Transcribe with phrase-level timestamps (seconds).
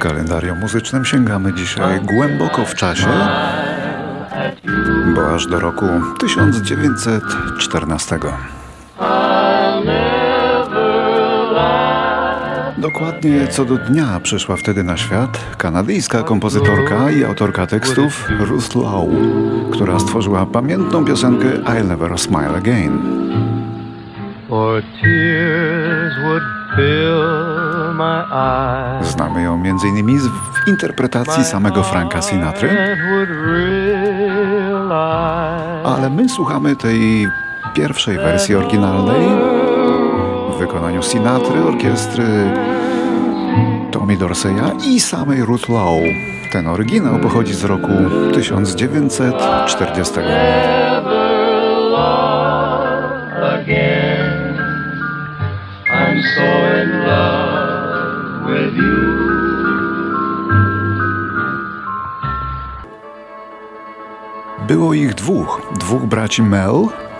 [0.00, 3.08] kalendarium muzycznym sięgamy dzisiaj głęboko w czasie,
[5.14, 5.86] bo aż do roku
[6.18, 8.18] 1914.
[12.78, 19.16] Dokładnie co do dnia przyszła wtedy na świat kanadyjska kompozytorka i autorka tekstów Ruth Lowe,
[19.72, 23.20] która stworzyła pamiętną piosenkę I'll Never Smile Again.
[29.02, 30.18] Znamy ją m.in.
[30.18, 32.96] w interpretacji samego Franka Sinatry,
[35.84, 37.28] ale my słuchamy tej
[37.74, 39.28] pierwszej wersji oryginalnej
[40.54, 42.24] w wykonaniu Sinatry, orkiestry
[43.90, 46.06] Tommy Dorseya i samej Ruth Lowe.
[46.52, 47.92] Ten oryginał pochodzi z roku
[48.34, 50.14] 1940.
[56.20, 56.42] So
[56.82, 59.20] in love with you.
[64.68, 66.72] Było ich dwóch, dwóch braci Mel,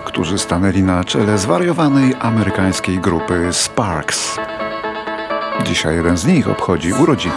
[0.05, 4.39] którzy stanęli na czele zwariowanej amerykańskiej grupy Sparks.
[5.63, 7.35] Dzisiaj jeden z nich obchodzi urodziny.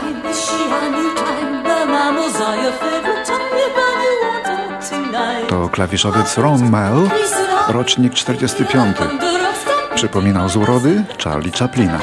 [5.48, 7.10] To klawiszowiec Ron Mel,
[7.68, 8.96] rocznik 45.
[9.94, 11.98] Przypominał z urody Charlie Chaplina.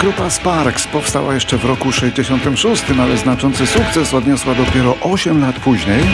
[0.00, 6.04] Grupa Sparks powstała jeszcze w roku 66, ale znaczący sukces odniosła dopiero 8 lat później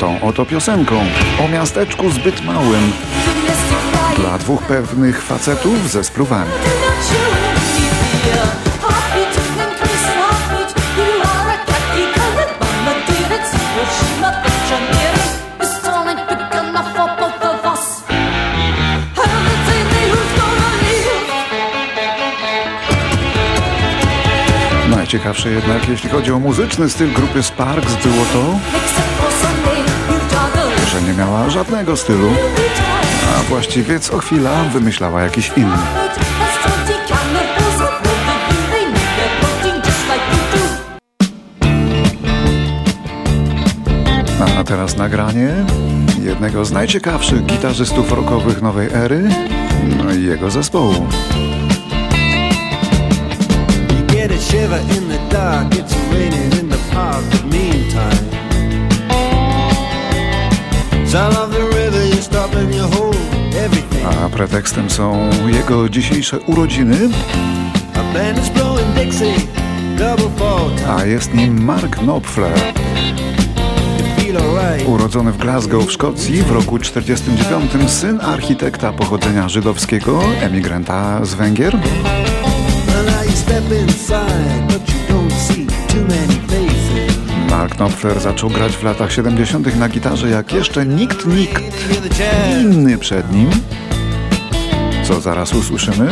[0.00, 1.04] tą oto piosenką
[1.44, 2.92] o miasteczku zbyt małym
[4.16, 6.50] dla dwóch pewnych facetów ze spluwami.
[25.14, 28.58] Najciekawsze jednak, jeśli chodzi o muzyczny styl grupy Sparks, było to,
[30.92, 32.30] że nie miała żadnego stylu,
[33.36, 35.76] a właściwie co chwila wymyślała jakiś inny.
[44.58, 45.50] A teraz nagranie
[46.22, 49.28] jednego z najciekawszych gitarzystów rockowych nowej ery,
[50.04, 51.06] no i jego zespołu.
[54.54, 58.24] Shiver in the dark, it's raining in the park, but meantime.
[61.06, 63.16] Sound of the river, you stop and you hold
[63.64, 64.06] everything.
[64.06, 66.96] A pretekstem są jego dzisiejsze urodziny.
[67.94, 69.34] A band is blowing Dixie,
[69.98, 72.58] double fall A jest nim Mark Knopfler.
[74.86, 81.78] Urodzony w Glasgow w Szkocji w roku 1949, syn architekta pochodzenia żydowskiego, emigranta z Węgier.
[87.50, 89.76] Mark Knopfler zaczął grać w latach 70.
[89.76, 91.62] na gitarze jak jeszcze nikt, nikt
[92.60, 93.50] inny przed nim.
[95.04, 96.10] Co zaraz usłyszymy?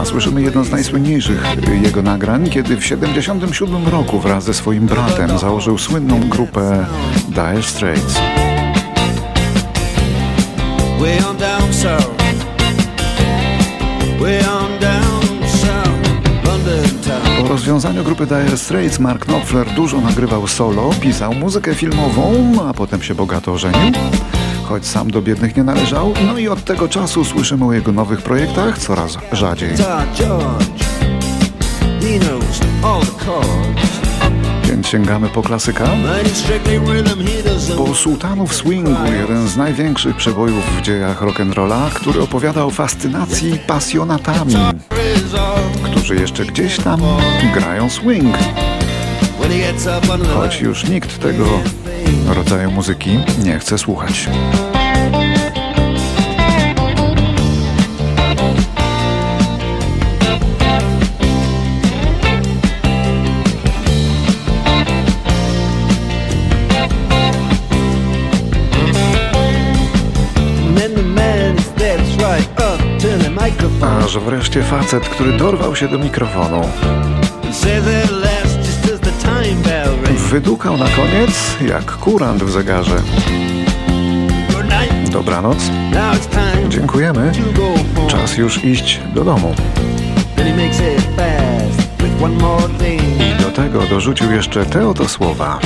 [0.00, 1.44] A słyszymy jedno z najsłynniejszych
[1.82, 6.86] jego nagrań, kiedy w 77 roku wraz ze swoim bratem założył słynną grupę
[7.28, 8.14] Dire Straits.
[11.00, 12.22] Way on down south.
[14.18, 14.26] Po
[17.52, 23.14] rozwiązaniu grupy Dire Straits Mark Knopfler dużo nagrywał solo, pisał muzykę filmową, a potem się
[23.14, 23.92] bogato ożenił.
[24.64, 28.22] Choć sam do biednych nie należał, no i od tego czasu słyszymy o jego nowych
[28.22, 29.70] projektach coraz rzadziej.
[34.64, 35.88] Więc sięgamy po klasyka.
[37.76, 44.54] Po Sultanów Swingu, jeden z największych przebojów w dziejach rock'n'rolla, który opowiada o fascynacji pasjonatami,
[46.02, 47.00] którzy jeszcze gdzieś tam
[47.54, 48.38] grają swing.
[50.34, 51.44] Choć już nikt tego
[52.28, 54.28] rodzaju muzyki nie chce słuchać.
[74.12, 76.68] Aż wreszcie facet, który dorwał się do mikrofonu.
[80.30, 82.96] Wydukał na koniec jak kurant w zegarze.
[85.10, 85.58] Dobranoc.
[86.68, 87.32] Dziękujemy.
[88.08, 89.54] Czas już iść do domu.
[93.20, 95.58] I do tego dorzucił jeszcze te oto słowa.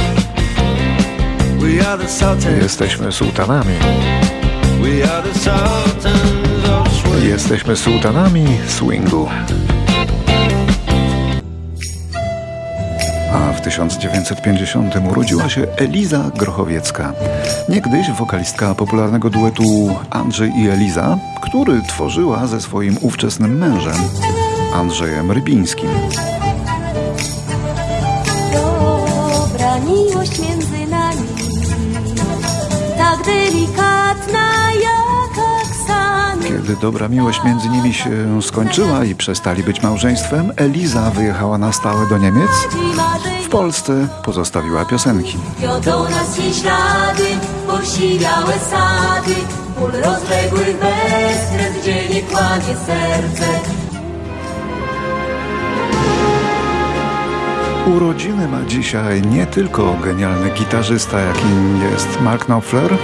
[2.63, 3.75] Jesteśmy sułtanami.
[7.27, 9.29] Jesteśmy sułtanami swingu.
[13.33, 17.13] A w 1950 urodziła się Eliza Grochowiecka.
[17.69, 23.97] Niegdyś wokalistka popularnego duetu Andrzej i Eliza, który tworzyła ze swoim ówczesnym mężem,
[24.75, 25.89] Andrzejem Rybińskim.
[36.67, 42.09] Kiedy dobra miłość między nimi się skończyła i przestali być małżeństwem, Eliza wyjechała na stałe
[42.09, 42.51] do Niemiec.
[43.45, 45.37] W Polsce pozostawiła piosenki.
[45.59, 47.25] Wiodą nas jej ślady,
[47.67, 49.35] posiwiałe sady,
[49.79, 53.47] ból rozległych bezkres, gdzie nie kłamie serce.
[57.97, 62.99] Urodziny ma dzisiaj nie tylko genialny gitarzysta, jakim jest Mark Knopfler.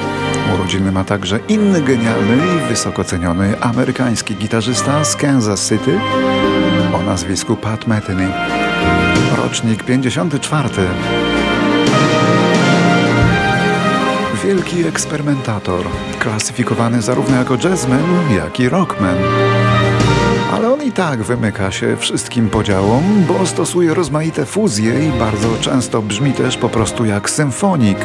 [0.54, 6.00] Urodziny ma także inny genialny i wysoko ceniony amerykański gitarzysta z Kansas City
[6.94, 8.28] o nazwisku Pat Metheny.
[9.37, 10.69] Rocznik 54.
[14.44, 15.87] Wielki eksperymentator,
[16.19, 18.05] klasyfikowany zarówno jako jazzman,
[18.37, 19.16] jak i rockman.
[20.52, 26.02] Ale on i tak wymyka się wszystkim podziałom, bo stosuje rozmaite fuzje i bardzo często
[26.02, 27.98] brzmi też po prostu jak symfonik.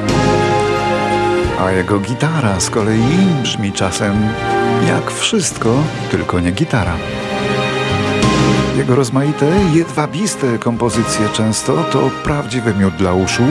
[1.60, 4.30] A jego gitara z kolei brzmi czasem
[4.88, 6.94] jak wszystko, tylko nie gitara.
[8.78, 13.44] Jego rozmaite, jedwabiste kompozycje często to prawdziwy miód dla uszu,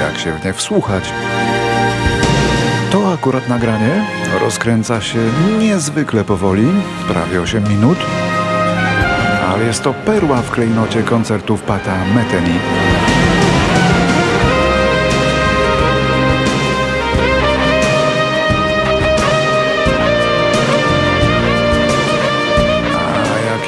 [0.00, 1.04] jak się w nie wsłuchać.
[2.90, 4.04] To akurat nagranie
[4.40, 5.18] rozkręca się
[5.58, 6.66] niezwykle powoli,
[7.08, 7.98] prawie 8 minut,
[9.48, 12.54] ale jest to perła w klejnocie koncertów Pata Metheny.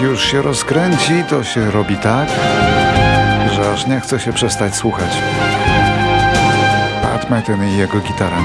[0.06, 2.28] Już się rozkręci, to się robi tak,
[3.54, 5.10] że aż nie chce się przestać słuchać.
[7.02, 8.36] Pat Metheny i jego gitara.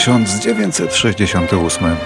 [0.00, 1.96] Tysiąc dziewięćset sześćdziesiąty ósmy.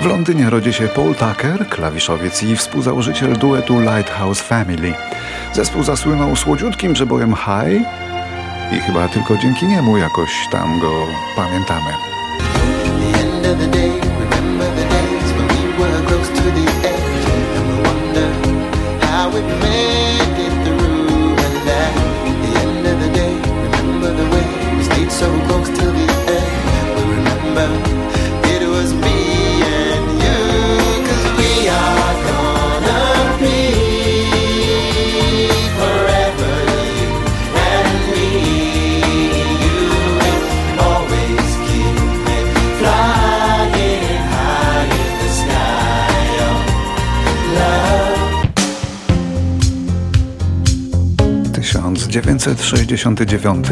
[0.00, 4.94] W Londynie rodzi się Paul Tucker, klawiszowiec i współzałożyciel duetu Lighthouse Family.
[5.52, 7.82] Zespół zasłynął słodziutkim przebojem High
[8.72, 11.06] i chyba tylko dzięki niemu jakoś tam go
[11.36, 11.90] pamiętamy.
[19.22, 19.99] end of
[52.10, 53.66] 1969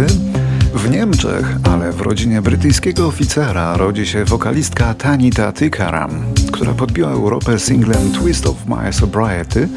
[0.75, 6.11] w Niemczech, ale w rodzinie brytyjskiego oficera rodzi się wokalistka Tanita Tikaram,
[6.52, 9.68] która podbiła Europę singlem Twist of My Sobriety,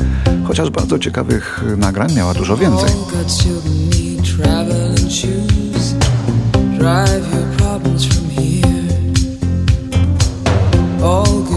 [0.43, 2.89] chociaż bardzo ciekawych nagrań miała dużo więcej.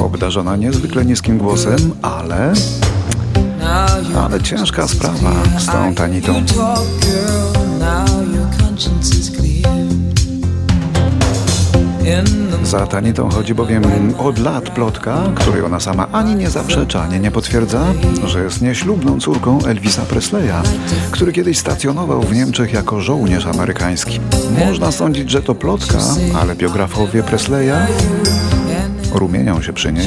[0.05, 2.53] Obdarzona niezwykle niskim głosem, ale,
[4.19, 6.35] ale ciężka sprawa z tą Tanitą.
[12.63, 13.83] Za Tanitą chodzi bowiem
[14.19, 17.85] od lat plotka, której ona sama ani nie zaprzecza, ani nie potwierdza,
[18.25, 20.63] że jest nieślubną córką Elvisa Presleya,
[21.11, 24.21] który kiedyś stacjonował w Niemczech jako żołnierz amerykański.
[24.67, 25.99] Można sądzić, że to plotka,
[26.41, 27.87] ale biografowie Presleya
[29.13, 30.07] rumienią się przy niej.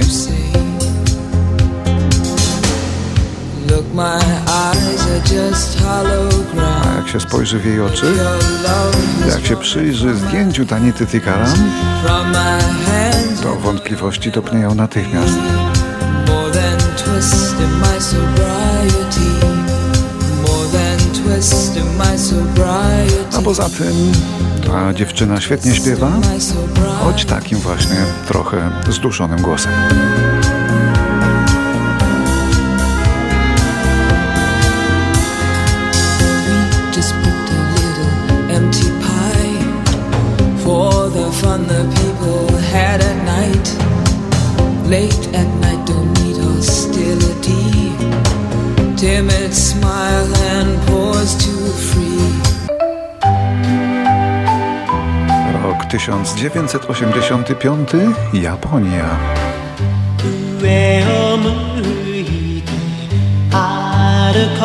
[6.86, 8.05] A jak się spojrzy w jej oczy,
[9.29, 10.65] jak się przyjrzy zdjęciu
[12.31, 13.41] my hands.
[13.43, 15.38] to wątpliwości topnieją natychmiast.
[23.38, 24.12] A poza tym
[24.67, 26.12] ta dziewczyna świetnie śpiewa,
[27.03, 29.72] choć takim właśnie trochę zduszonym głosem.
[44.88, 47.93] Late at night, don't need hostility.
[48.97, 51.52] Timid smile and pause to
[51.88, 52.31] free.
[55.62, 59.09] Rok 1985, Japonia.
[60.62, 61.50] 上を向
[62.21, 62.23] い
[62.62, 62.71] て
[63.50, 63.57] 歩
[64.61, 64.64] こ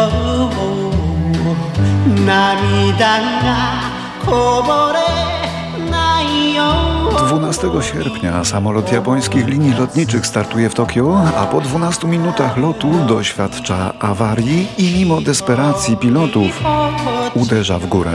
[2.05, 3.25] う涙が
[4.23, 5.20] こぼれないよう
[7.32, 13.92] 12 sierpnia samolot japońskich linii lotniczych startuje w Tokio, a po 12 minutach lotu doświadcza
[14.00, 16.62] awarii i mimo desperacji pilotów
[17.34, 18.10] uderza w górę.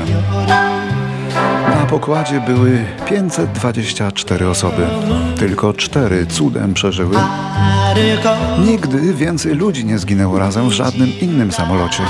[1.70, 4.88] Na pokładzie były 524 osoby.
[5.36, 7.18] Tylko cztery cudem przeżyły.
[8.66, 12.04] Nigdy więcej ludzi nie zginęło razem w żadnym innym samolocie.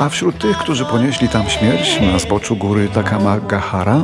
[0.00, 4.02] A wśród tych, którzy ponieśli tam śmierć, na zboczu góry Takamagahara,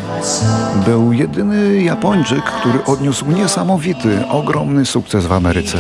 [0.87, 5.79] był jedyny Japończyk, który odniósł niesamowity, ogromny sukces w Ameryce.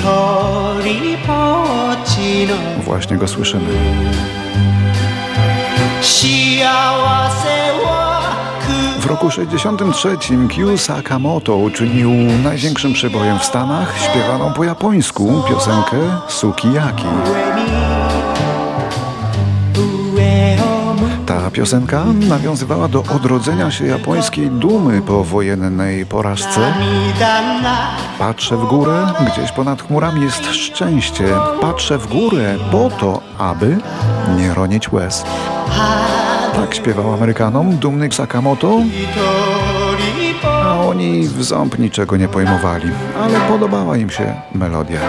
[2.84, 3.68] Właśnie go słyszymy.
[9.00, 10.16] W roku 63
[10.54, 12.10] Kyu Sakamoto uczynił
[12.44, 15.96] największym przebojem w Stanach śpiewaną po japońsku piosenkę
[16.28, 17.04] Sukiyaki.
[21.54, 26.74] piosenka nawiązywała do odrodzenia się japońskiej dumy po wojennej porażce.
[28.18, 31.24] Patrzę w górę, gdzieś ponad chmurami jest szczęście.
[31.60, 33.76] Patrzę w górę po to, aby
[34.36, 35.24] nie ronić łez.
[36.56, 38.80] Tak śpiewał Amerykanom dumny Sakamoto,
[40.64, 42.90] a oni w ząb niczego nie pojmowali,
[43.22, 45.00] ale podobała im się melodia.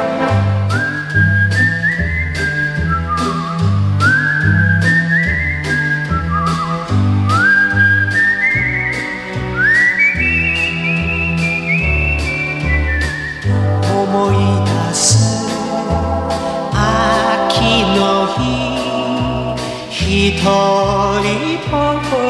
[20.24, 21.28] ひとり
[21.70, 21.76] ぼ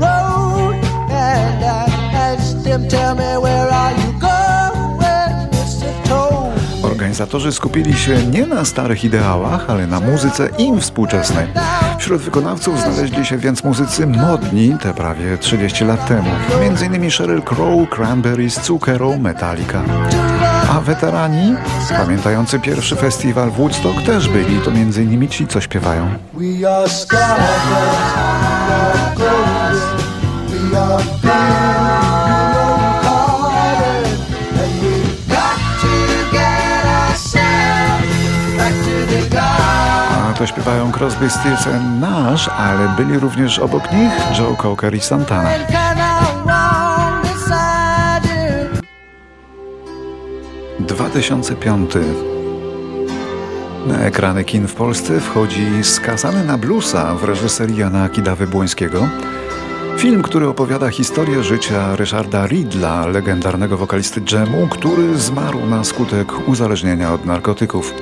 [0.00, 0.23] Well,
[6.83, 11.47] Organizatorzy skupili się nie na starych ideałach, ale na muzyce im współczesnej.
[11.99, 16.29] Wśród wykonawców znaleźli się więc muzycy modni te prawie 30 lat temu.
[16.61, 19.81] Między innymi Sheryl Crow, Cranberries, Zucchero, Metallica.
[20.71, 21.55] A weterani,
[21.97, 26.09] pamiętający pierwszy festiwal w Woodstock też byli, to między innymi ci, co śpiewają.
[26.33, 26.87] We are
[40.47, 41.67] śpiewają Crosby, Stills
[41.99, 45.49] Nash, ale byli również obok nich Joe Cocker i Santana.
[45.71, 48.27] Can I walk beside
[50.79, 50.85] you?
[50.87, 51.91] 2005.
[53.87, 59.07] Na ekrany kin w Polsce wchodzi Skazany na bluesa w reżyserii Jana Kidawy-Błońskiego.
[59.97, 67.13] Film, który opowiada historię życia Ryszarda Ridla, legendarnego wokalisty dżemu, który zmarł na skutek uzależnienia
[67.13, 67.93] od narkotyków.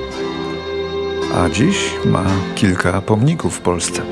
[1.36, 2.24] A dziś ma
[2.54, 4.02] kilka pomników w Polsce.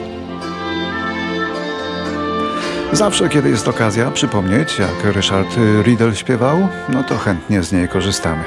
[2.92, 8.44] Zawsze, kiedy jest okazja przypomnieć, jak Ryszard Riddle śpiewał, no to chętnie z niej korzystamy.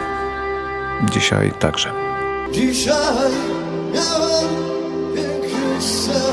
[1.11, 1.91] Dzisiaj także.
[2.51, 3.31] Dzisiaj
[3.93, 4.49] miałem
[5.15, 6.24] piękny sen